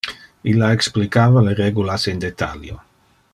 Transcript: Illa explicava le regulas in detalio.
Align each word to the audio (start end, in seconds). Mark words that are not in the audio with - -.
Illa 0.53 0.69
explicava 0.77 1.43
le 1.49 1.53
regulas 1.61 2.07
in 2.13 2.25
detalio. 2.25 2.81